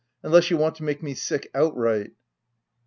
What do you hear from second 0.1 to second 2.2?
—unless you want to make me sick outright."